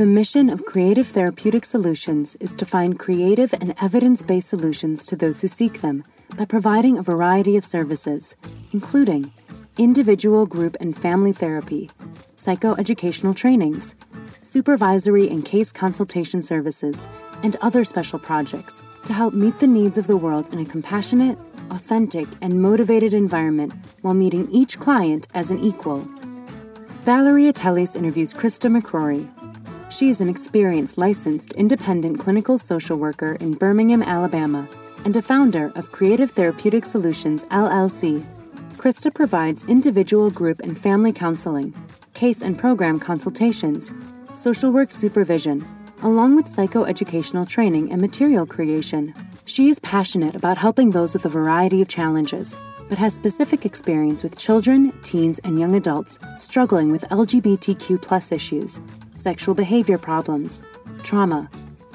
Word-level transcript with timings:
The 0.00 0.06
mission 0.06 0.48
of 0.48 0.64
Creative 0.64 1.06
Therapeutic 1.06 1.62
Solutions 1.62 2.34
is 2.36 2.56
to 2.56 2.64
find 2.64 2.98
creative 2.98 3.52
and 3.52 3.74
evidence 3.82 4.22
based 4.22 4.48
solutions 4.48 5.04
to 5.04 5.14
those 5.14 5.42
who 5.42 5.46
seek 5.46 5.82
them 5.82 6.04
by 6.38 6.46
providing 6.46 6.96
a 6.96 7.02
variety 7.02 7.54
of 7.58 7.66
services, 7.66 8.34
including 8.72 9.30
individual, 9.76 10.46
group, 10.46 10.74
and 10.80 10.96
family 10.96 11.34
therapy, 11.34 11.90
psychoeducational 12.34 13.36
trainings, 13.36 13.94
supervisory 14.42 15.28
and 15.28 15.44
case 15.44 15.70
consultation 15.70 16.42
services, 16.42 17.06
and 17.42 17.56
other 17.56 17.84
special 17.84 18.18
projects 18.18 18.82
to 19.04 19.12
help 19.12 19.34
meet 19.34 19.58
the 19.58 19.66
needs 19.66 19.98
of 19.98 20.06
the 20.06 20.16
world 20.16 20.50
in 20.50 20.60
a 20.60 20.64
compassionate, 20.64 21.36
authentic, 21.70 22.26
and 22.40 22.62
motivated 22.62 23.12
environment 23.12 23.74
while 24.00 24.14
meeting 24.14 24.50
each 24.50 24.78
client 24.78 25.28
as 25.34 25.50
an 25.50 25.58
equal. 25.58 25.98
Valeria 27.04 27.52
Teles 27.52 27.94
interviews 27.94 28.32
Christa 28.32 28.74
McCrorie, 28.74 29.30
she 29.90 30.08
is 30.08 30.20
an 30.20 30.28
experienced 30.28 30.96
licensed 30.96 31.52
independent 31.52 32.18
clinical 32.20 32.56
social 32.56 32.96
worker 32.96 33.34
in 33.40 33.54
Birmingham, 33.54 34.02
Alabama, 34.02 34.68
and 35.04 35.16
a 35.16 35.22
founder 35.22 35.72
of 35.74 35.90
Creative 35.90 36.30
Therapeutic 36.30 36.84
Solutions, 36.84 37.44
LLC. 37.44 38.24
Christa 38.76 39.12
provides 39.12 39.64
individual, 39.64 40.30
group, 40.30 40.60
and 40.60 40.78
family 40.78 41.12
counseling, 41.12 41.74
case 42.14 42.40
and 42.40 42.58
program 42.58 43.00
consultations, 43.00 43.92
social 44.32 44.70
work 44.70 44.90
supervision, 44.90 45.64
along 46.02 46.36
with 46.36 46.46
psychoeducational 46.46 47.46
training 47.48 47.90
and 47.90 48.00
material 48.00 48.46
creation. 48.46 49.14
She 49.44 49.68
is 49.68 49.78
passionate 49.80 50.34
about 50.34 50.56
helping 50.56 50.92
those 50.92 51.12
with 51.12 51.24
a 51.24 51.28
variety 51.28 51.82
of 51.82 51.88
challenges, 51.88 52.56
but 52.90 52.98
has 52.98 53.14
specific 53.14 53.64
experience 53.64 54.22
with 54.22 54.36
children, 54.36 54.92
teens, 55.02 55.38
and 55.44 55.58
young 55.58 55.76
adults 55.76 56.18
struggling 56.38 56.90
with 56.90 57.08
LGBTQ 57.08 58.32
issues 58.32 58.82
sexual 59.14 59.54
behavior 59.54 59.96
problems, 59.96 60.60
trauma, 61.02 61.48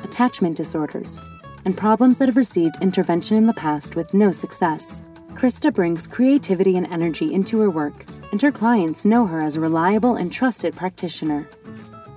attachment 0.04 0.56
disorders, 0.56 1.20
and 1.66 1.76
problems 1.76 2.18
that 2.18 2.30
have 2.30 2.38
received 2.38 2.76
intervention 2.82 3.36
in 3.36 3.48
the 3.48 3.54
past 3.54 3.96
with 3.96 4.14
no 4.14 4.32
success. 4.32 5.02
Christa 5.34 5.74
brings 5.74 6.08
creativity 6.08 6.78
and 6.78 6.88
energy 6.88 7.34
into 7.34 7.60
her 7.60 7.70
work, 7.70 8.06
and 8.32 8.42
her 8.42 8.52
clients 8.52 9.04
know 9.04 9.26
her 9.26 9.42
as 9.42 9.58
a 9.58 9.60
reliable 9.60 10.16
and 10.16 10.32
trusted 10.32 10.74
practitioner. 10.76 11.50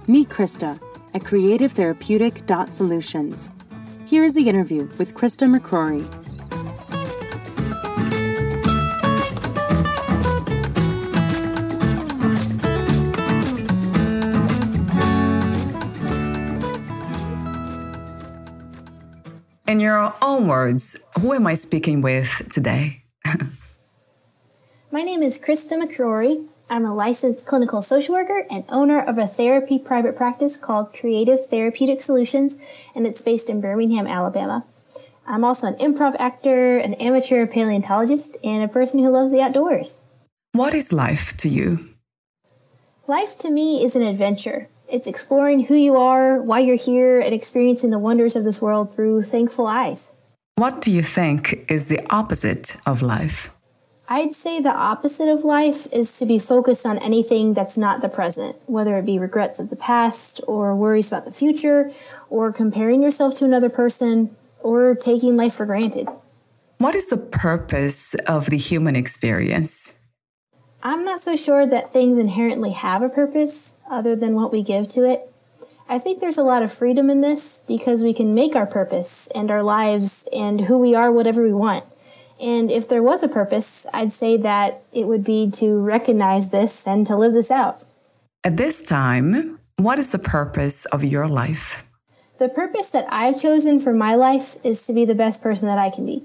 Meet 0.06 0.28
Christa 0.28 0.78
at 1.14 1.22
creativetherapeutic.solutions. 1.22 3.50
Here 4.06 4.24
is 4.24 4.34
the 4.34 4.48
interview 4.48 4.88
with 4.98 5.14
Christa 5.14 5.52
McCrorie. 5.52 6.27
In 19.68 19.80
your 19.80 20.14
own 20.22 20.48
words, 20.48 20.96
who 21.20 21.34
am 21.34 21.46
I 21.46 21.52
speaking 21.52 22.00
with 22.00 22.50
today? 22.50 23.02
My 24.90 25.02
name 25.02 25.22
is 25.22 25.36
Christa 25.36 25.72
McCrorie. 25.72 26.46
I'm 26.70 26.86
a 26.86 26.94
licensed 26.94 27.44
clinical 27.44 27.82
social 27.82 28.14
worker 28.14 28.46
and 28.50 28.64
owner 28.70 28.98
of 28.98 29.18
a 29.18 29.26
therapy 29.26 29.78
private 29.78 30.16
practice 30.16 30.56
called 30.56 30.94
Creative 30.94 31.46
Therapeutic 31.50 32.00
Solutions, 32.00 32.56
and 32.94 33.06
it's 33.06 33.20
based 33.20 33.50
in 33.50 33.60
Birmingham, 33.60 34.06
Alabama. 34.06 34.64
I'm 35.26 35.44
also 35.44 35.66
an 35.66 35.74
improv 35.74 36.16
actor, 36.18 36.78
an 36.78 36.94
amateur 36.94 37.46
paleontologist, 37.46 38.38
and 38.42 38.64
a 38.64 38.68
person 38.68 39.00
who 39.00 39.10
loves 39.10 39.30
the 39.30 39.42
outdoors. 39.42 39.98
What 40.52 40.72
is 40.72 40.94
life 40.94 41.36
to 41.36 41.48
you? 41.50 41.80
Life 43.06 43.36
to 43.40 43.50
me 43.50 43.84
is 43.84 43.94
an 43.94 44.02
adventure. 44.02 44.70
It's 44.90 45.06
exploring 45.06 45.66
who 45.66 45.74
you 45.74 45.96
are, 45.98 46.40
why 46.40 46.60
you're 46.60 46.76
here, 46.76 47.20
and 47.20 47.34
experiencing 47.34 47.90
the 47.90 47.98
wonders 47.98 48.36
of 48.36 48.44
this 48.44 48.62
world 48.62 48.94
through 48.94 49.22
thankful 49.22 49.66
eyes. 49.66 50.10
What 50.54 50.80
do 50.80 50.90
you 50.90 51.02
think 51.02 51.66
is 51.70 51.86
the 51.86 52.00
opposite 52.08 52.74
of 52.86 53.02
life? 53.02 53.50
I'd 54.08 54.32
say 54.32 54.62
the 54.62 54.70
opposite 54.70 55.28
of 55.28 55.44
life 55.44 55.86
is 55.92 56.16
to 56.16 56.24
be 56.24 56.38
focused 56.38 56.86
on 56.86 56.96
anything 56.98 57.52
that's 57.52 57.76
not 57.76 58.00
the 58.00 58.08
present, 58.08 58.56
whether 58.64 58.96
it 58.96 59.04
be 59.04 59.18
regrets 59.18 59.58
of 59.58 59.68
the 59.68 59.76
past, 59.76 60.40
or 60.46 60.74
worries 60.74 61.08
about 61.08 61.26
the 61.26 61.32
future, 61.32 61.92
or 62.30 62.50
comparing 62.50 63.02
yourself 63.02 63.34
to 63.40 63.44
another 63.44 63.68
person, 63.68 64.34
or 64.60 64.94
taking 64.94 65.36
life 65.36 65.56
for 65.56 65.66
granted. 65.66 66.08
What 66.78 66.94
is 66.94 67.08
the 67.08 67.18
purpose 67.18 68.14
of 68.26 68.46
the 68.46 68.56
human 68.56 68.96
experience? 68.96 69.92
I'm 70.82 71.04
not 71.04 71.22
so 71.22 71.36
sure 71.36 71.66
that 71.66 71.92
things 71.92 72.16
inherently 72.16 72.70
have 72.70 73.02
a 73.02 73.08
purpose 73.10 73.72
other 73.90 74.16
than 74.16 74.34
what 74.34 74.52
we 74.52 74.62
give 74.62 74.88
to 74.90 75.04
it. 75.04 75.32
I 75.88 75.98
think 75.98 76.20
there's 76.20 76.36
a 76.36 76.42
lot 76.42 76.62
of 76.62 76.72
freedom 76.72 77.08
in 77.08 77.22
this 77.22 77.60
because 77.66 78.02
we 78.02 78.12
can 78.12 78.34
make 78.34 78.54
our 78.54 78.66
purpose 78.66 79.28
and 79.34 79.50
our 79.50 79.62
lives 79.62 80.28
and 80.32 80.60
who 80.60 80.76
we 80.78 80.94
are 80.94 81.10
whatever 81.10 81.42
we 81.42 81.54
want. 81.54 81.84
And 82.40 82.70
if 82.70 82.88
there 82.88 83.02
was 83.02 83.22
a 83.22 83.28
purpose, 83.28 83.86
I'd 83.92 84.12
say 84.12 84.36
that 84.36 84.82
it 84.92 85.06
would 85.06 85.24
be 85.24 85.50
to 85.52 85.78
recognize 85.78 86.50
this 86.50 86.86
and 86.86 87.06
to 87.06 87.16
live 87.16 87.32
this 87.32 87.50
out. 87.50 87.82
At 88.44 88.56
this 88.56 88.82
time, 88.82 89.58
what 89.76 89.98
is 89.98 90.10
the 90.10 90.18
purpose 90.18 90.84
of 90.86 91.02
your 91.02 91.26
life? 91.26 91.82
The 92.38 92.48
purpose 92.48 92.88
that 92.88 93.06
I've 93.10 93.40
chosen 93.40 93.80
for 93.80 93.92
my 93.92 94.14
life 94.14 94.56
is 94.62 94.82
to 94.86 94.92
be 94.92 95.04
the 95.04 95.14
best 95.14 95.42
person 95.42 95.66
that 95.66 95.78
I 95.78 95.90
can 95.90 96.06
be. 96.06 96.24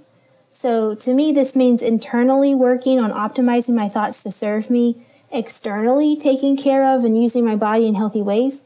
So 0.51 0.93
to 0.93 1.13
me, 1.13 1.31
this 1.31 1.55
means 1.55 1.81
internally 1.81 2.53
working 2.53 2.99
on 2.99 3.11
optimizing 3.11 3.73
my 3.73 3.89
thoughts 3.89 4.21
to 4.21 4.31
serve 4.31 4.69
me 4.69 5.03
externally 5.33 6.15
taking 6.15 6.55
care 6.55 6.95
of 6.95 7.03
and 7.03 7.21
using 7.21 7.43
my 7.43 7.55
body 7.55 7.87
in 7.87 7.95
healthy 7.95 8.21
ways, 8.21 8.63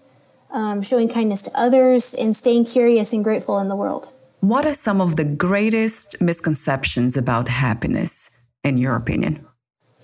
um, 0.51 0.81
showing 0.81 1.09
kindness 1.09 1.41
to 1.43 1.51
others, 1.57 2.13
and 2.13 2.35
staying 2.35 2.65
curious 2.65 3.13
and 3.13 3.23
grateful 3.23 3.57
in 3.59 3.69
the 3.69 3.75
world. 3.75 4.11
What 4.41 4.65
are 4.65 4.73
some 4.73 5.01
of 5.01 5.15
the 5.15 5.23
greatest 5.23 6.21
misconceptions 6.21 7.17
about 7.17 7.47
happiness, 7.47 8.29
in 8.63 8.77
your 8.77 8.95
opinion? 8.95 9.45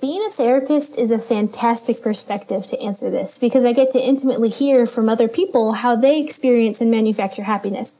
Being 0.01 0.25
a 0.25 0.31
therapist 0.31 0.97
is 0.97 1.11
a 1.11 1.19
fantastic 1.19 2.01
perspective 2.01 2.67
to 2.67 2.81
answer 2.81 3.09
this 3.09 3.37
because 3.37 3.63
I 3.63 3.71
get 3.71 3.91
to 3.91 4.03
intimately 4.03 4.49
hear 4.49 4.85
from 4.85 5.07
other 5.07 5.27
people 5.27 5.73
how 5.73 5.95
they 5.95 6.19
experience 6.19 6.81
and 6.81 6.91
manufacture 6.91 7.43
happiness. 7.43 7.93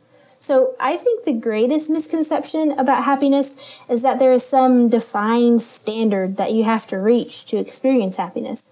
So 0.45 0.75
I 0.77 0.97
think 0.97 1.23
the 1.23 1.31
greatest 1.31 1.89
misconception 1.89 2.73
about 2.77 3.05
happiness 3.05 3.53
is 3.87 4.01
that 4.01 4.19
there 4.19 4.33
is 4.33 4.45
some 4.45 4.89
defined 4.89 5.61
standard 5.61 6.35
that 6.35 6.51
you 6.51 6.65
have 6.65 6.85
to 6.87 6.97
reach 6.97 7.45
to 7.45 7.55
experience 7.55 8.17
happiness. 8.17 8.71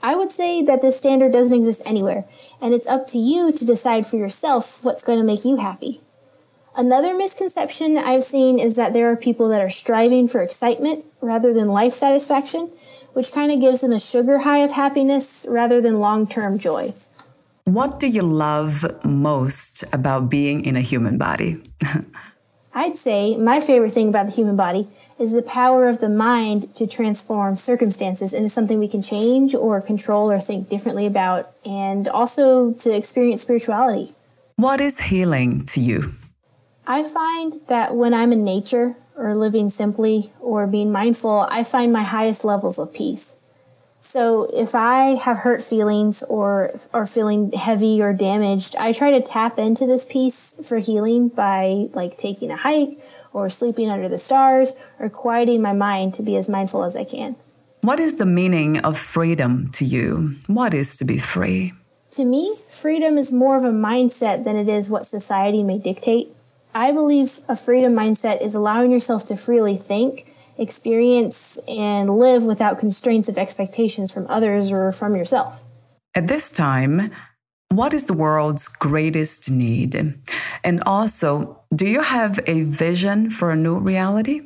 I 0.00 0.14
would 0.14 0.30
say 0.30 0.62
that 0.62 0.82
this 0.82 0.96
standard 0.96 1.32
doesn't 1.32 1.56
exist 1.56 1.82
anywhere, 1.84 2.26
and 2.60 2.72
it's 2.74 2.86
up 2.86 3.08
to 3.08 3.18
you 3.18 3.50
to 3.50 3.64
decide 3.64 4.06
for 4.06 4.18
yourself 4.18 4.84
what's 4.84 5.02
going 5.02 5.18
to 5.18 5.24
make 5.24 5.44
you 5.44 5.56
happy. 5.56 6.00
Another 6.76 7.12
misconception 7.12 7.98
I've 7.98 8.22
seen 8.22 8.60
is 8.60 8.74
that 8.74 8.92
there 8.92 9.10
are 9.10 9.16
people 9.16 9.48
that 9.48 9.60
are 9.60 9.68
striving 9.68 10.28
for 10.28 10.40
excitement 10.40 11.04
rather 11.20 11.52
than 11.52 11.66
life 11.66 11.94
satisfaction, 11.94 12.70
which 13.14 13.32
kind 13.32 13.50
of 13.50 13.60
gives 13.60 13.80
them 13.80 13.92
a 13.92 13.98
sugar 13.98 14.38
high 14.38 14.58
of 14.58 14.70
happiness 14.70 15.44
rather 15.48 15.80
than 15.80 15.98
long 15.98 16.28
term 16.28 16.56
joy. 16.56 16.94
What 17.64 18.00
do 18.00 18.06
you 18.06 18.22
love 18.22 19.04
most 19.04 19.84
about 19.92 20.28
being 20.28 20.64
in 20.64 20.76
a 20.76 20.80
human 20.80 21.18
body? 21.18 21.62
I'd 22.74 22.96
say 22.96 23.36
my 23.36 23.60
favorite 23.60 23.92
thing 23.92 24.08
about 24.08 24.26
the 24.26 24.32
human 24.32 24.56
body 24.56 24.88
is 25.18 25.32
the 25.32 25.42
power 25.42 25.86
of 25.88 26.00
the 26.00 26.08
mind 26.08 26.74
to 26.76 26.86
transform 26.86 27.56
circumstances 27.56 28.32
into 28.32 28.48
something 28.48 28.78
we 28.78 28.88
can 28.88 29.02
change 29.02 29.54
or 29.54 29.80
control 29.80 30.30
or 30.30 30.40
think 30.40 30.70
differently 30.70 31.04
about, 31.04 31.52
and 31.64 32.08
also 32.08 32.72
to 32.72 32.90
experience 32.90 33.42
spirituality. 33.42 34.14
What 34.56 34.80
is 34.80 35.00
healing 35.00 35.66
to 35.66 35.80
you? 35.80 36.12
I 36.86 37.02
find 37.02 37.60
that 37.68 37.94
when 37.94 38.14
I'm 38.14 38.32
in 38.32 38.44
nature 38.44 38.96
or 39.14 39.36
living 39.36 39.68
simply 39.68 40.32
or 40.40 40.66
being 40.66 40.90
mindful, 40.90 41.46
I 41.50 41.64
find 41.64 41.92
my 41.92 42.02
highest 42.02 42.44
levels 42.44 42.78
of 42.78 42.92
peace. 42.92 43.34
So 44.10 44.50
if 44.52 44.74
I 44.74 45.14
have 45.14 45.36
hurt 45.36 45.62
feelings 45.62 46.24
or 46.24 46.80
are 46.92 47.06
feeling 47.06 47.52
heavy 47.52 48.02
or 48.02 48.12
damaged, 48.12 48.74
I 48.74 48.92
try 48.92 49.12
to 49.12 49.20
tap 49.20 49.56
into 49.56 49.86
this 49.86 50.04
piece 50.04 50.56
for 50.64 50.78
healing 50.78 51.28
by 51.28 51.86
like 51.92 52.18
taking 52.18 52.50
a 52.50 52.56
hike 52.56 52.98
or 53.32 53.48
sleeping 53.48 53.88
under 53.88 54.08
the 54.08 54.18
stars 54.18 54.72
or 54.98 55.08
quieting 55.10 55.62
my 55.62 55.74
mind 55.74 56.14
to 56.14 56.24
be 56.24 56.36
as 56.36 56.48
mindful 56.48 56.82
as 56.82 56.96
I 56.96 57.04
can. 57.04 57.36
What 57.82 58.00
is 58.00 58.16
the 58.16 58.26
meaning 58.26 58.78
of 58.80 58.98
freedom 58.98 59.70
to 59.74 59.84
you? 59.84 60.34
What 60.48 60.74
is 60.74 60.98
to 60.98 61.04
be 61.04 61.18
free? 61.18 61.72
To 62.16 62.24
me, 62.24 62.56
freedom 62.68 63.16
is 63.16 63.30
more 63.30 63.56
of 63.56 63.62
a 63.62 63.70
mindset 63.70 64.42
than 64.42 64.56
it 64.56 64.68
is 64.68 64.88
what 64.88 65.06
society 65.06 65.62
may 65.62 65.78
dictate. 65.78 66.34
I 66.74 66.90
believe 66.90 67.38
a 67.46 67.54
freedom 67.54 67.94
mindset 67.94 68.42
is 68.42 68.56
allowing 68.56 68.90
yourself 68.90 69.24
to 69.26 69.36
freely 69.36 69.76
think 69.76 70.26
experience 70.60 71.58
and 71.66 72.18
live 72.18 72.44
without 72.44 72.78
constraints 72.78 73.28
of 73.28 73.38
expectations 73.38 74.12
from 74.12 74.26
others 74.28 74.70
or 74.70 74.92
from 74.92 75.16
yourself. 75.16 75.54
At 76.14 76.28
this 76.28 76.50
time, 76.50 77.10
what 77.70 77.94
is 77.94 78.04
the 78.04 78.14
world's 78.14 78.68
greatest 78.68 79.50
need? 79.50 80.20
And 80.62 80.82
also, 80.84 81.60
do 81.74 81.86
you 81.86 82.00
have 82.00 82.38
a 82.46 82.62
vision 82.62 83.30
for 83.30 83.50
a 83.50 83.56
new 83.56 83.78
reality? 83.78 84.42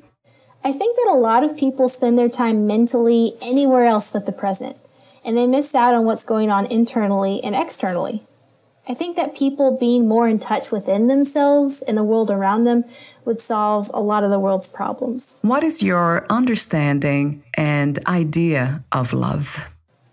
I 0.63 0.73
think 0.73 0.97
that 0.97 1.11
a 1.11 1.19
lot 1.19 1.43
of 1.43 1.57
people 1.57 1.89
spend 1.89 2.19
their 2.19 2.29
time 2.29 2.67
mentally 2.67 3.35
anywhere 3.43 3.85
else 3.85 4.09
but 4.11 4.25
the 4.25 4.33
present, 4.33 4.77
and 5.25 5.37
they 5.37 5.47
miss 5.47 5.75
out 5.75 5.95
on 5.95 6.05
what's 6.05 6.25
going 6.25 6.51
on 6.51 6.67
internally 6.67 7.43
and 7.43 7.55
externally. 7.55 8.23
I 8.87 8.93
think 8.93 9.17
that 9.17 9.35
people 9.35 9.79
being 9.79 10.07
more 10.07 10.29
in 10.29 10.39
touch 10.39 10.71
within 10.71 11.07
themselves 11.07 11.81
and 11.83 11.97
the 11.97 12.05
world 12.05 12.31
around 12.31 12.65
them 12.65 12.85
would 13.25 13.41
solve 13.41 13.91
a 13.95 14.01
lot 14.01 14.25
of 14.25 14.31
the 14.31 14.39
world's 14.39 14.67
problems. 14.67 15.37
What 15.41 15.65
is 15.65 15.83
your 15.83 16.27
understanding 16.29 17.43
and 17.55 17.99
idea 18.07 18.85
of 18.93 19.15
love? 19.15 19.71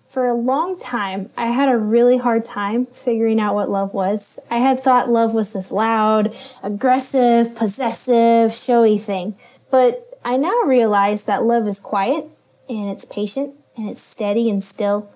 For 0.07 0.27
a 0.27 0.35
long 0.35 0.79
time, 0.79 1.29
I 1.37 1.47
had 1.47 1.69
a 1.69 1.77
really 1.77 2.17
hard 2.17 2.45
time 2.45 2.85
figuring 2.87 3.39
out 3.39 3.55
what 3.55 3.69
love 3.69 3.93
was. 3.93 4.39
I 4.49 4.57
had 4.57 4.81
thought 4.81 5.09
love 5.09 5.33
was 5.33 5.53
this 5.53 5.71
loud, 5.71 6.35
aggressive, 6.63 7.55
possessive, 7.55 8.53
showy 8.53 8.97
thing. 8.97 9.35
But 9.69 10.19
I 10.23 10.37
now 10.37 10.63
realize 10.63 11.23
that 11.23 11.43
love 11.43 11.67
is 11.67 11.79
quiet 11.79 12.25
and 12.69 12.89
it's 12.89 13.05
patient 13.05 13.55
and 13.75 13.89
it's 13.89 14.01
steady 14.01 14.49
and 14.49 14.63
still 14.63 15.09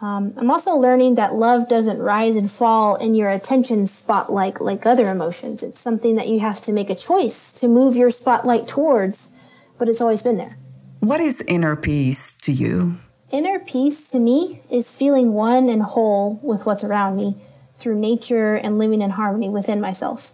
um, 0.00 0.32
I'm 0.36 0.50
also 0.50 0.76
learning 0.76 1.16
that 1.16 1.34
love 1.34 1.68
doesn't 1.68 1.98
rise 1.98 2.36
and 2.36 2.50
fall 2.50 2.94
in 2.96 3.16
your 3.16 3.30
attention 3.30 3.86
spotlight 3.88 4.60
like 4.60 4.86
other 4.86 5.10
emotions. 5.10 5.62
It's 5.62 5.80
something 5.80 6.14
that 6.14 6.28
you 6.28 6.38
have 6.38 6.60
to 6.62 6.72
make 6.72 6.88
a 6.88 6.94
choice 6.94 7.50
to 7.52 7.66
move 7.66 7.96
your 7.96 8.10
spotlight 8.10 8.68
towards, 8.68 9.28
but 9.76 9.88
it's 9.88 10.00
always 10.00 10.22
been 10.22 10.36
there. 10.36 10.56
What 11.00 11.20
is 11.20 11.40
inner 11.42 11.74
peace 11.74 12.34
to 12.42 12.52
you? 12.52 12.94
Inner 13.30 13.58
peace 13.58 14.08
to 14.10 14.20
me 14.20 14.62
is 14.70 14.88
feeling 14.88 15.32
one 15.32 15.68
and 15.68 15.82
whole 15.82 16.38
with 16.42 16.64
what's 16.64 16.84
around 16.84 17.16
me 17.16 17.36
through 17.76 17.98
nature 17.98 18.54
and 18.54 18.78
living 18.78 19.02
in 19.02 19.10
harmony 19.10 19.48
within 19.48 19.80
myself. 19.80 20.32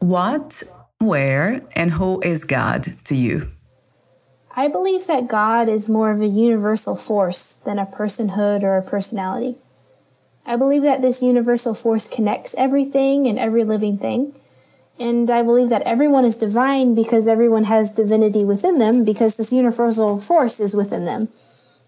What, 0.00 0.62
where, 0.98 1.62
and 1.72 1.90
who 1.90 2.20
is 2.20 2.44
God 2.44 2.94
to 3.04 3.14
you? 3.14 3.48
I 4.58 4.66
believe 4.66 5.06
that 5.06 5.28
God 5.28 5.68
is 5.68 5.88
more 5.88 6.10
of 6.10 6.20
a 6.20 6.26
universal 6.26 6.96
force 6.96 7.54
than 7.64 7.78
a 7.78 7.86
personhood 7.86 8.64
or 8.64 8.76
a 8.76 8.82
personality. 8.82 9.54
I 10.44 10.56
believe 10.56 10.82
that 10.82 11.00
this 11.00 11.22
universal 11.22 11.74
force 11.74 12.08
connects 12.08 12.56
everything 12.58 13.28
and 13.28 13.38
every 13.38 13.62
living 13.62 13.98
thing. 13.98 14.34
And 14.98 15.30
I 15.30 15.42
believe 15.42 15.68
that 15.68 15.82
everyone 15.82 16.24
is 16.24 16.34
divine 16.34 16.96
because 16.96 17.28
everyone 17.28 17.64
has 17.66 17.92
divinity 17.92 18.44
within 18.44 18.78
them 18.78 19.04
because 19.04 19.36
this 19.36 19.52
universal 19.52 20.20
force 20.20 20.58
is 20.58 20.74
within 20.74 21.04
them. 21.04 21.28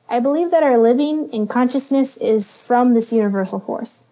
I 0.09 0.21
believe 0.21 0.53
that 0.53 0.63
our 0.63 0.79
living 0.79 1.29
and 1.33 1.51
consciousness 1.51 2.17
is 2.19 2.55
from 2.55 2.95
this 2.95 3.11
universal 3.11 3.59
force. 3.59 4.05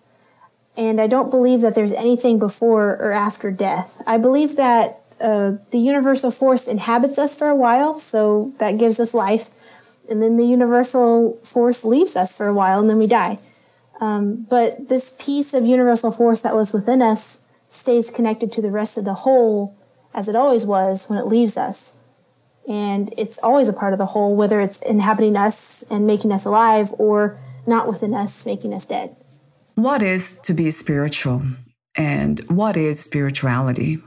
And 0.76 1.00
I 1.00 1.06
don't 1.06 1.30
believe 1.30 1.60
that 1.60 1.76
there's 1.76 1.92
anything 1.92 2.40
before 2.40 2.96
or 2.96 3.12
after 3.12 3.52
death. 3.52 4.02
I 4.04 4.18
believe 4.18 4.56
that 4.56 5.00
uh, 5.20 5.52
the 5.70 5.78
universal 5.78 6.30
force 6.30 6.66
inhabits 6.66 7.18
us 7.18 7.34
for 7.34 7.48
a 7.48 7.54
while, 7.54 7.98
so 7.98 8.52
that 8.58 8.78
gives 8.78 9.00
us 9.00 9.14
life. 9.14 9.50
And 10.08 10.22
then 10.22 10.36
the 10.36 10.46
universal 10.46 11.38
force 11.44 11.84
leaves 11.84 12.16
us 12.16 12.32
for 12.32 12.46
a 12.46 12.54
while, 12.54 12.80
and 12.80 12.88
then 12.88 12.98
we 12.98 13.06
die. 13.06 13.38
Um, 14.00 14.46
but 14.48 14.88
this 14.88 15.12
piece 15.18 15.52
of 15.54 15.66
universal 15.66 16.10
force 16.12 16.40
that 16.40 16.54
was 16.54 16.72
within 16.72 17.02
us 17.02 17.40
stays 17.68 18.10
connected 18.10 18.52
to 18.52 18.62
the 18.62 18.70
rest 18.70 18.96
of 18.96 19.04
the 19.04 19.14
whole 19.14 19.76
as 20.14 20.28
it 20.28 20.36
always 20.36 20.64
was 20.64 21.04
when 21.08 21.18
it 21.18 21.26
leaves 21.26 21.56
us. 21.56 21.92
And 22.68 23.12
it's 23.16 23.38
always 23.38 23.68
a 23.68 23.72
part 23.72 23.92
of 23.92 23.98
the 23.98 24.06
whole, 24.06 24.36
whether 24.36 24.60
it's 24.60 24.78
inhabiting 24.82 25.36
us 25.36 25.82
and 25.90 26.06
making 26.06 26.32
us 26.32 26.44
alive 26.44 26.92
or 26.98 27.38
not 27.66 27.88
within 27.88 28.14
us, 28.14 28.44
making 28.44 28.74
us 28.74 28.84
dead. 28.84 29.16
What 29.74 30.02
is 30.02 30.38
to 30.40 30.54
be 30.54 30.70
spiritual? 30.70 31.42
And 31.94 32.40
what 32.48 32.76
is 32.76 33.00
spirituality? 33.00 33.98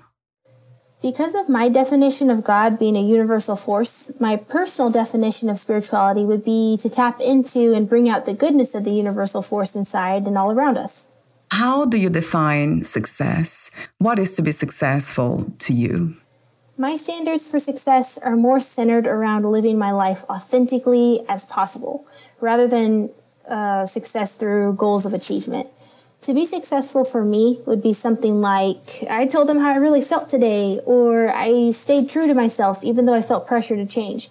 Because 1.02 1.34
of 1.34 1.50
my 1.50 1.68
definition 1.68 2.30
of 2.30 2.44
God 2.44 2.78
being 2.78 2.96
a 2.96 3.02
universal 3.02 3.56
force, 3.56 4.12
my 4.20 4.36
personal 4.36 4.92
definition 4.92 5.50
of 5.50 5.60
spirituality 5.60 6.24
would 6.26 6.46
be 6.46 6.78
to 6.78 6.90
tap 6.90 7.20
into 7.20 7.74
and 7.74 7.90
bring 7.90 8.08
out 8.08 8.28
the 8.28 8.36
goodness 8.36 8.76
of 8.76 8.84
the 8.84 8.92
universal 8.92 9.42
force 9.42 9.76
inside 9.76 10.28
and 10.28 10.38
all 10.38 10.52
around 10.52 10.78
us. 10.78 11.06
How 11.50 11.86
do 11.86 11.98
you 11.98 12.12
define 12.12 12.84
success? 12.84 13.72
What 13.98 14.20
is 14.20 14.34
to 14.36 14.44
be 14.44 14.52
successful 14.52 15.52
to 15.58 15.74
you? 15.74 16.18
My 16.78 16.98
standards 16.98 17.44
for 17.44 17.60
success 17.60 18.20
are 18.20 18.36
more 18.36 18.60
centered 18.60 19.08
around 19.08 19.46
living 19.52 19.80
my 19.80 19.92
life 19.92 20.24
authentically 20.30 21.26
as 21.28 21.46
possible, 21.46 22.08
rather 22.40 22.68
than 22.68 23.10
uh, 23.50 23.88
success 23.88 24.34
through 24.34 24.74
goals 24.74 25.08
of 25.08 25.14
achievement 25.16 25.68
to 26.22 26.34
be 26.34 26.46
successful 26.46 27.04
for 27.04 27.26
me 27.26 27.62
would 27.66 27.82
be 27.82 27.94
something 27.94 28.42
like 28.42 29.04
I 29.10 29.26
told 29.26 29.50
them 29.50 29.60
how 29.60 29.70
I 29.70 29.78
really 29.78 30.02
felt 30.02 30.30
today, 30.30 30.80
or 30.86 31.34
I 31.34 31.72
stayed 31.72 32.10
true 32.10 32.28
to 32.28 32.34
myself 32.34 32.84
even 32.84 33.06
though 33.06 33.14
I 33.14 33.22
felt 33.22 33.48
pressure 33.48 33.76
to 33.76 33.86
change. 33.86 34.30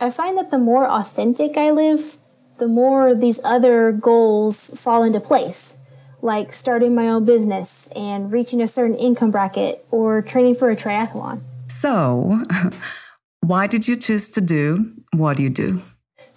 I 0.00 0.10
find 0.10 0.38
that 0.38 0.50
the 0.50 0.58
more 0.58 0.86
authentic 0.86 1.56
I 1.56 1.70
live, 1.70 2.18
the 2.58 2.68
more 2.68 3.14
these 3.14 3.40
other 3.42 3.90
goals 3.92 4.70
fall 4.74 5.02
into 5.02 5.20
place, 5.20 5.76
like 6.22 6.52
starting 6.52 6.94
my 6.94 7.08
own 7.08 7.24
business 7.24 7.88
and 7.96 8.30
reaching 8.30 8.60
a 8.60 8.68
certain 8.68 8.96
income 8.96 9.30
bracket 9.30 9.84
or 9.90 10.22
training 10.22 10.56
for 10.56 10.70
a 10.70 10.76
triathlon. 10.76 11.42
So, 11.68 12.44
why 13.40 13.66
did 13.66 13.88
you 13.88 13.96
choose 13.96 14.28
to 14.30 14.40
do 14.40 14.92
what 15.14 15.38
you 15.38 15.50
do? 15.50 15.80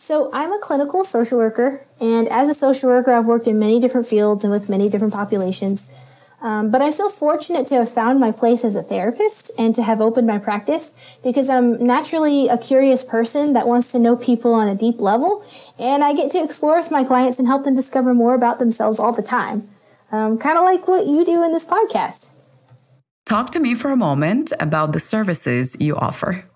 So, 0.04 0.32
I'm 0.34 0.52
a 0.52 0.58
clinical 0.58 1.04
social 1.04 1.38
worker, 1.38 1.86
and 2.00 2.28
as 2.28 2.50
a 2.50 2.56
social 2.56 2.90
worker, 2.90 3.12
I've 3.12 3.28
worked 3.28 3.46
in 3.46 3.60
many 3.60 3.80
different 3.80 4.08
fields 4.08 4.44
and 4.44 4.52
with 4.52 4.68
many 4.68 4.90
different 4.90 5.14
populations. 5.14 5.86
Um, 6.42 6.72
but 6.72 6.82
I 6.82 6.92
feel 6.92 7.12
fortunate 7.12 7.68
to 7.68 7.76
have 7.76 7.94
found 7.94 8.20
my 8.20 8.32
place 8.32 8.64
as 8.64 8.74
a 8.74 8.82
therapist 8.82 9.52
and 9.60 9.76
to 9.76 9.84
have 9.84 10.02
opened 10.02 10.26
my 10.26 10.40
practice 10.40 10.90
because 11.24 11.50
I'm 11.50 11.86
naturally 11.86 12.48
a 12.48 12.58
curious 12.58 13.04
person 13.04 13.54
that 13.54 13.68
wants 13.68 13.92
to 13.92 14.00
know 14.00 14.16
people 14.16 14.56
on 14.56 14.68
a 14.68 14.74
deep 14.74 15.00
level, 15.00 15.46
and 15.78 16.04
I 16.04 16.14
get 16.14 16.32
to 16.32 16.44
explore 16.44 16.78
with 16.78 16.90
my 16.90 17.04
clients 17.04 17.38
and 17.38 17.48
help 17.48 17.64
them 17.64 17.76
discover 17.76 18.16
more 18.16 18.34
about 18.34 18.58
themselves 18.58 18.98
all 18.98 19.14
the 19.14 19.22
time. 19.22 19.70
Um, 20.12 20.40
kind 20.40 20.58
of 20.58 20.64
like 20.64 20.88
what 20.88 21.06
you 21.06 21.24
do 21.24 21.44
in 21.44 21.54
this 21.54 21.64
podcast. 21.64 22.28
Talk 23.28 23.52
to 23.52 23.60
me 23.60 23.76
for 23.76 23.92
a 23.92 23.96
moment 23.96 24.52
about 24.60 24.94
the 24.94 25.00
services 25.00 25.78
you 25.80 25.96
offer. 25.96 26.51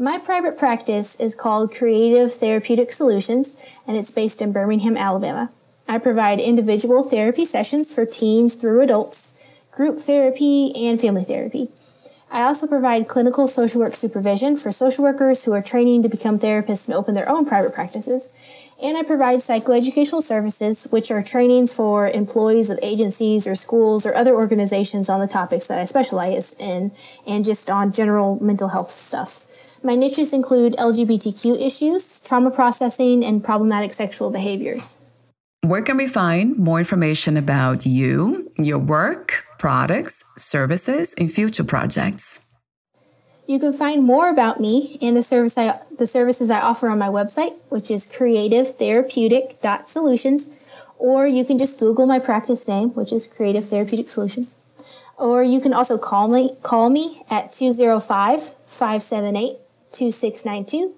My 0.00 0.16
private 0.16 0.56
practice 0.56 1.14
is 1.16 1.34
called 1.34 1.74
Creative 1.74 2.32
Therapeutic 2.32 2.90
Solutions, 2.90 3.52
and 3.86 3.98
it's 3.98 4.10
based 4.10 4.40
in 4.40 4.50
Birmingham, 4.50 4.96
Alabama. 4.96 5.50
I 5.86 5.98
provide 5.98 6.40
individual 6.40 7.02
therapy 7.02 7.44
sessions 7.44 7.92
for 7.92 8.06
teens 8.06 8.54
through 8.54 8.80
adults, 8.80 9.28
group 9.70 10.00
therapy, 10.00 10.72
and 10.74 10.98
family 10.98 11.24
therapy. 11.24 11.68
I 12.30 12.44
also 12.44 12.66
provide 12.66 13.08
clinical 13.08 13.46
social 13.46 13.82
work 13.82 13.94
supervision 13.94 14.56
for 14.56 14.72
social 14.72 15.04
workers 15.04 15.42
who 15.42 15.52
are 15.52 15.60
training 15.60 16.02
to 16.04 16.08
become 16.08 16.38
therapists 16.38 16.86
and 16.86 16.94
open 16.94 17.14
their 17.14 17.28
own 17.28 17.44
private 17.44 17.74
practices. 17.74 18.30
And 18.82 18.96
I 18.96 19.02
provide 19.02 19.40
psychoeducational 19.40 20.22
services, 20.22 20.84
which 20.84 21.10
are 21.10 21.22
trainings 21.22 21.74
for 21.74 22.08
employees 22.08 22.70
of 22.70 22.78
agencies 22.80 23.46
or 23.46 23.54
schools 23.54 24.06
or 24.06 24.14
other 24.14 24.34
organizations 24.34 25.10
on 25.10 25.20
the 25.20 25.26
topics 25.26 25.66
that 25.66 25.78
I 25.78 25.84
specialize 25.84 26.54
in 26.58 26.90
and 27.26 27.44
just 27.44 27.68
on 27.68 27.92
general 27.92 28.42
mental 28.42 28.68
health 28.68 28.90
stuff. 28.90 29.46
My 29.82 29.94
niches 29.94 30.34
include 30.34 30.74
LGBTQ 30.74 31.58
issues, 31.58 32.20
trauma 32.20 32.50
processing, 32.50 33.24
and 33.24 33.42
problematic 33.42 33.94
sexual 33.94 34.28
behaviors. 34.30 34.94
Where 35.62 35.80
can 35.80 35.96
we 35.96 36.06
find 36.06 36.58
more 36.58 36.78
information 36.78 37.38
about 37.38 37.86
you, 37.86 38.52
your 38.58 38.78
work, 38.78 39.46
products, 39.58 40.22
services, 40.36 41.14
and 41.16 41.32
future 41.32 41.64
projects? 41.64 42.40
You 43.46 43.58
can 43.58 43.72
find 43.72 44.04
more 44.04 44.28
about 44.28 44.60
me 44.60 44.98
and 45.00 45.16
the 45.16 45.22
service 45.22 45.56
I, 45.56 45.80
the 45.98 46.06
services 46.06 46.50
I 46.50 46.60
offer 46.60 46.90
on 46.90 46.98
my 46.98 47.08
website, 47.08 47.54
which 47.70 47.90
is 47.90 48.06
creativetherapeutic.solutions, 48.06 50.46
or 50.98 51.26
you 51.26 51.46
can 51.46 51.58
just 51.58 51.78
Google 51.78 52.04
my 52.06 52.18
practice 52.18 52.68
name, 52.68 52.90
which 52.90 53.12
is 53.12 53.26
Creative 53.26 53.66
Therapeutic 53.66 54.10
Solutions. 54.10 54.48
Or 55.16 55.42
you 55.42 55.58
can 55.60 55.72
also 55.72 55.96
call 55.96 56.28
me 56.28 56.54
call 56.62 56.90
me 56.90 57.22
at 57.30 57.54
205-578-2692 59.92 60.92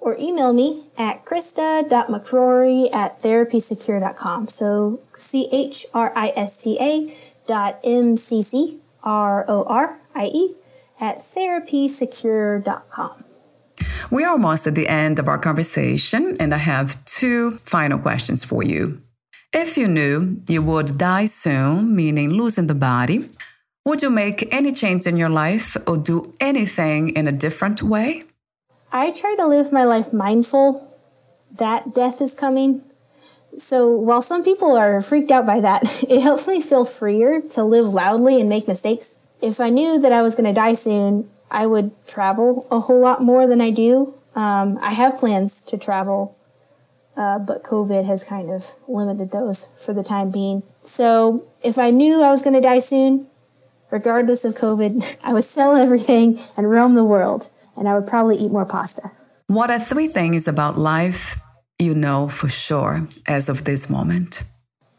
or 0.00 0.16
email 0.18 0.52
me 0.52 0.86
at 0.96 1.24
christa.mccrorie 1.24 2.94
at 2.94 3.20
therapysecure.com. 3.22 4.48
So 4.48 5.00
C 5.16 5.48
H 5.50 5.86
R 5.92 6.12
I 6.14 6.32
S 6.36 6.56
T 6.56 6.78
A 6.80 7.16
dot 7.46 7.80
M 7.82 8.16
C 8.16 8.42
C 8.42 8.78
R 9.02 9.44
O 9.48 9.64
R 9.64 9.98
I 10.14 10.26
E 10.26 10.54
at 11.00 11.24
therapysecure.com. 11.34 13.24
We 14.10 14.24
are 14.24 14.30
almost 14.30 14.66
at 14.66 14.74
the 14.74 14.88
end 14.88 15.18
of 15.18 15.28
our 15.28 15.38
conversation, 15.38 16.36
and 16.40 16.54
I 16.54 16.58
have 16.58 17.04
two 17.04 17.52
final 17.64 17.98
questions 17.98 18.44
for 18.44 18.62
you. 18.62 19.00
If 19.52 19.78
you 19.78 19.86
knew 19.88 20.42
you 20.48 20.62
would 20.62 20.98
die 20.98 21.26
soon, 21.26 21.94
meaning 21.94 22.30
losing 22.30 22.66
the 22.66 22.74
body, 22.74 23.28
would 23.84 24.02
you 24.02 24.10
make 24.10 24.52
any 24.52 24.72
change 24.72 25.06
in 25.06 25.16
your 25.16 25.30
life 25.30 25.76
or 25.86 25.96
do 25.96 26.34
anything 26.40 27.10
in 27.10 27.28
a 27.28 27.32
different 27.32 27.82
way? 27.82 28.24
I 28.90 29.10
try 29.10 29.34
to 29.36 29.46
live 29.46 29.72
my 29.72 29.84
life 29.84 30.12
mindful 30.12 30.88
that 31.56 31.94
death 31.94 32.20
is 32.20 32.34
coming. 32.34 32.82
So 33.58 33.90
while 33.90 34.22
some 34.22 34.44
people 34.44 34.76
are 34.76 35.02
freaked 35.02 35.30
out 35.30 35.46
by 35.46 35.60
that, 35.60 35.82
it 36.08 36.20
helps 36.20 36.46
me 36.46 36.60
feel 36.60 36.84
freer 36.84 37.40
to 37.40 37.64
live 37.64 37.92
loudly 37.92 38.40
and 38.40 38.48
make 38.48 38.68
mistakes 38.68 39.14
if 39.40 39.60
I 39.60 39.70
knew 39.70 39.98
that 40.00 40.12
I 40.12 40.22
was 40.22 40.34
going 40.34 40.44
to 40.44 40.52
die 40.52 40.74
soon, 40.74 41.30
I 41.50 41.66
would 41.66 41.92
travel 42.06 42.66
a 42.70 42.80
whole 42.80 43.00
lot 43.00 43.22
more 43.22 43.46
than 43.46 43.60
I 43.60 43.70
do. 43.70 44.14
Um, 44.34 44.78
I 44.80 44.92
have 44.92 45.18
plans 45.18 45.60
to 45.62 45.78
travel, 45.78 46.36
uh, 47.16 47.38
but 47.38 47.62
COVID 47.62 48.04
has 48.04 48.24
kind 48.24 48.50
of 48.50 48.72
limited 48.86 49.30
those 49.30 49.66
for 49.78 49.92
the 49.92 50.02
time 50.02 50.30
being. 50.30 50.62
So 50.82 51.46
if 51.62 51.78
I 51.78 51.90
knew 51.90 52.22
I 52.22 52.30
was 52.30 52.42
going 52.42 52.54
to 52.54 52.60
die 52.60 52.80
soon, 52.80 53.26
regardless 53.90 54.44
of 54.44 54.54
COVID, 54.54 55.16
I 55.22 55.32
would 55.32 55.44
sell 55.44 55.76
everything 55.76 56.40
and 56.56 56.70
roam 56.70 56.94
the 56.94 57.04
world, 57.04 57.48
and 57.78 57.88
I 57.88 57.94
would 57.94 58.06
probably 58.06 58.36
eat 58.36 58.50
more 58.50 58.66
pasta. 58.66 59.10
What 59.46 59.70
are 59.70 59.78
three 59.78 60.08
things 60.08 60.46
about 60.46 60.76
life 60.76 61.38
you 61.78 61.94
know 61.94 62.28
for 62.28 62.48
sure 62.48 63.08
as 63.26 63.48
of 63.48 63.64
this 63.64 63.88
moment? 63.88 64.40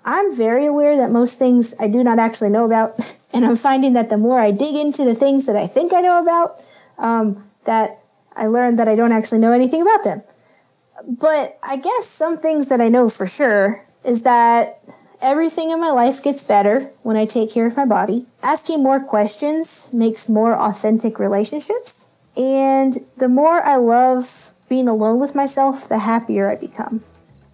I'm 0.05 0.36
very 0.36 0.65
aware 0.65 0.98
that 0.98 1.12
most 1.12 1.38
things 1.38 1.74
I 1.79 1.88
do 1.88 2.03
not 2.03 2.19
actually 2.19 2.50
know 2.50 2.65
about. 2.65 3.00
And 3.31 3.45
I'm 3.45 3.57
finding 3.57 3.93
that 3.93 4.09
the 4.09 4.17
more 4.17 4.39
I 4.39 4.50
dig 4.50 4.74
into 4.74 5.05
the 5.05 5.13
things 5.13 5.45
that 5.45 5.55
I 5.55 5.67
think 5.67 5.93
I 5.93 6.01
know 6.01 6.19
about, 6.19 6.63
um, 6.98 7.48
that 7.65 8.00
I 8.36 8.48
learn 8.48 8.77
that 8.77 8.88
I 8.88 8.95
don't 8.95 9.12
actually 9.12 9.38
know 9.38 9.51
anything 9.51 9.83
about 9.83 10.03
them. 10.03 10.24
But 11.07 11.59
I 11.62 11.77
guess 11.77 12.07
some 12.07 12.39
things 12.39 12.69
that 12.69 12.81
I 12.81 12.88
know 12.88 13.07
for 13.07 13.27
sure 13.27 13.86
is 14.03 14.24
that 14.24 14.81
everything 15.21 15.69
in 15.69 15.79
my 15.79 15.91
life 15.91 16.24
gets 16.24 16.41
better 16.41 16.91
when 17.03 17.17
I 17.17 17.25
take 17.25 17.51
care 17.51 17.67
of 17.67 17.77
my 17.77 17.86
body. 17.86 18.25
Asking 18.41 18.81
more 18.81 19.00
questions 19.00 19.88
makes 19.93 20.27
more 20.27 20.53
authentic 20.53 21.19
relationships. 21.19 22.05
And 22.39 23.05
the 23.17 23.27
more 23.27 23.62
I 23.62 23.75
love 23.75 24.53
being 24.69 24.88
alone 24.88 25.19
with 25.19 25.36
myself, 25.36 25.89
the 25.89 26.00
happier 26.00 26.50
I 26.50 26.55
become. 26.55 27.03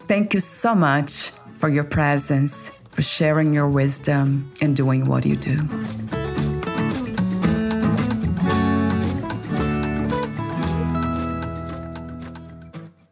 Thank 0.01 0.35
you 0.35 0.39
so 0.39 0.75
much 0.75 1.31
for 1.55 1.69
your 1.69 1.83
presence 1.83 2.69
for 2.91 3.01
sharing 3.01 3.51
your 3.51 3.67
wisdom 3.67 4.53
and 4.61 4.75
doing 4.75 5.05
what 5.05 5.25
you 5.25 5.37
do. 5.37 5.57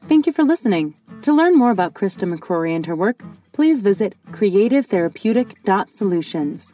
Thank 0.08 0.28
you 0.28 0.32
for 0.32 0.44
listening. 0.44 0.94
To 1.24 1.34
learn 1.34 1.58
more 1.58 1.72
about 1.72 1.96
Christa 1.96 2.32
McCrorie 2.32 2.76
and 2.76 2.86
her 2.86 2.96
work, 2.96 3.24
please 3.52 3.82
visit 3.82 4.14
creativetherapeutic.solutions. 4.32 6.74